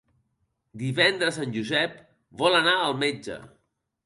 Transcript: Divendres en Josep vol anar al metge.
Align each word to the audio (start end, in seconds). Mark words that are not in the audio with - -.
Divendres 0.83 1.37
en 1.43 1.53
Josep 1.57 1.93
vol 2.43 2.59
anar 2.63 2.75
al 2.87 2.99
metge. 3.05 3.39